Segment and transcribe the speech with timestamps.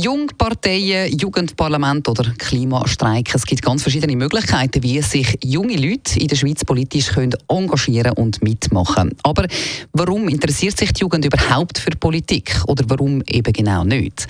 [0.00, 3.34] Jungparteien, Jugendparlament oder Klimastreik.
[3.34, 8.12] Es gibt ganz verschiedene Möglichkeiten, wie sich junge Leute in der Schweiz politisch können engagieren
[8.12, 9.48] und mitmachen Aber
[9.92, 14.28] warum interessiert sich die Jugend überhaupt für Politik oder warum eben genau nicht?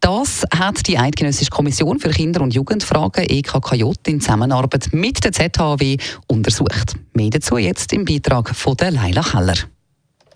[0.00, 5.98] Das hat die Eidgenössische Kommission für Kinder- und Jugendfragen EKKJ in Zusammenarbeit mit der ZHW
[6.28, 6.94] untersucht.
[7.12, 9.56] Mehr dazu jetzt im Beitrag von der Leila Keller.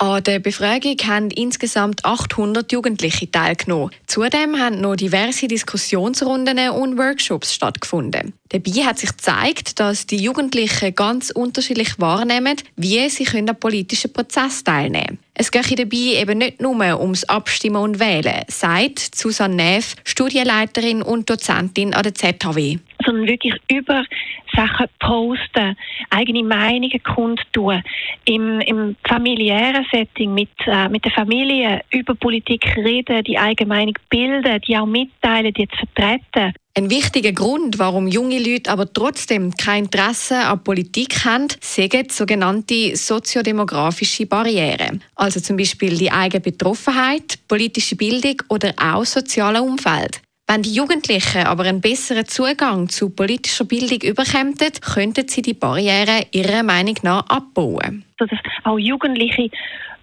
[0.04, 3.90] An der Befragung haben insgesamt 800 Jugendliche teilgenommen.
[4.06, 8.34] Zudem haben noch diverse Diskussionsrunden und Workshops stattgefunden.
[8.50, 14.62] Dabei hat sich gezeigt, dass die Jugendlichen ganz unterschiedlich wahrnehmen, wie sie an politischen Prozess
[14.62, 15.18] teilnehmen können.
[15.32, 21.30] Es geht dabei eben nicht nur ums Abstimmen und Wählen, sagt Susanne Neff, Studienleiterin und
[21.30, 24.04] Dozentin an der ZHW sondern wirklich über
[24.54, 25.76] Sachen posten,
[26.10, 27.82] eigene Meinungen kundtun,
[28.24, 33.94] im, im familiären Setting mit, äh, mit der Familie über Politik reden, die eigene Meinung
[34.08, 36.54] bilden, die auch mitteilen, die zu vertreten.
[36.76, 42.96] Ein wichtiger Grund, warum junge Leute aber trotzdem kein Interesse an Politik haben, sind sogenannte
[42.96, 45.00] soziodemografische Barrieren.
[45.14, 50.20] Also zum Beispiel die eigene Betroffenheit, politische Bildung oder auch soziale Umfeld.
[50.46, 56.26] Wenn die Jugendlichen aber einen besseren Zugang zu politischer Bildung überkämen, könnten sie die Barrieren
[56.32, 58.04] ihrer Meinung nach abbauen.
[58.18, 58.28] Dass
[58.64, 59.50] auch Jugendliche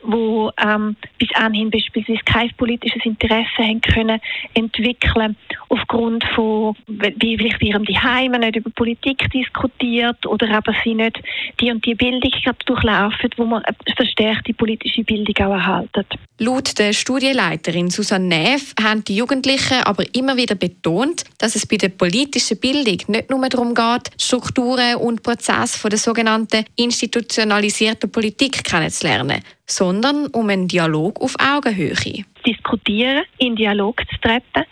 [0.04, 4.20] wo ähm, bis anhin beispielsweise kein politisches Interesse haben können
[4.54, 5.36] entwickeln
[5.70, 11.20] aufgrund von wie vielleicht ihrem Heime nicht über Politik diskutiert oder aber sie nicht
[11.60, 12.32] die und die Bildung
[12.66, 13.64] durchlaufen, wo man
[13.96, 16.06] verstärkte politische Bildung auch erhalten.
[16.40, 21.78] Laut der Studienleiterin Susanne Neff haben die Jugendlichen aber immer wieder betont, dass es bei
[21.78, 28.64] der politischen Bildung nicht nur darum geht, Strukturen und Prozesse von der sogenannten institutionalisierten Politik
[28.64, 32.26] kennenzulernen, sondern um einen Dialog auf Augenhöhe.
[32.46, 34.68] Diskutieren, in Dialog zu treten,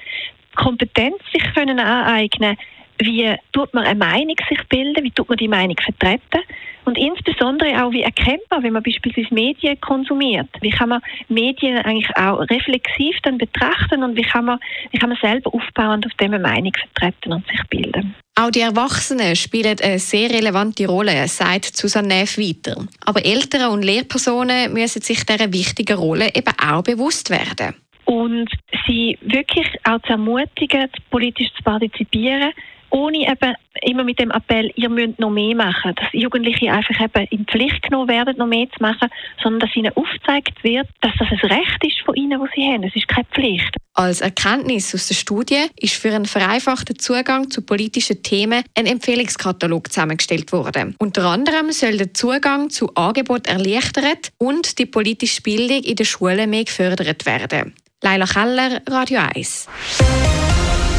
[0.55, 2.57] Kompetenz sich können aneignen
[3.01, 6.41] wie tut man eine Meinung sich bilden, wie tut man die Meinung vertreten
[6.85, 11.77] und insbesondere auch, wie erkennt man, wenn man beispielsweise Medien konsumiert, wie kann man Medien
[11.77, 14.59] eigentlich auch reflexiv dann betrachten und wie kann man,
[14.91, 18.15] wie kann man selber aufbauend auf dem eine Meinung vertreten und sich bilden.
[18.39, 22.85] Auch die Erwachsenen spielen eine sehr relevante Rolle, sagt Susanne Neff weiter.
[23.05, 27.75] Aber Eltern und Lehrpersonen müssen sich dieser wichtigen Rolle eben auch bewusst werden.
[28.05, 28.49] Und
[28.87, 32.53] sie wirklich auch zu ermutigen, politisch zu partizipieren,
[32.91, 37.27] ohne eben immer mit dem Appell, ihr müsst noch mehr machen, dass Jugendliche einfach eben
[37.31, 39.09] in Pflicht genommen werden, noch mehr zu machen,
[39.43, 42.83] sondern dass ihnen aufgezeigt wird, dass das ein Recht ist von ihnen, was sie haben.
[42.83, 43.75] Es ist keine Pflicht.
[43.99, 49.91] Als Erkenntnis aus der Studie ist für einen vereinfachten Zugang zu politischen Themen ein Empfehlungskatalog
[49.91, 50.95] zusammengestellt worden.
[50.99, 56.49] Unter anderem soll der Zugang zu Angeboten erleichtert und die politische Bildung in den Schulen
[56.49, 57.73] mehr gefördert werden.
[58.01, 59.67] Leila Keller, Radio 1.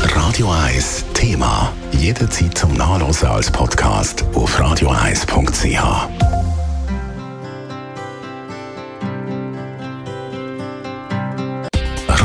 [0.03, 1.73] Radio 1 Thema.
[1.93, 6.30] Jederzeit zum Nachlesen als Podcast auf radio1.ch.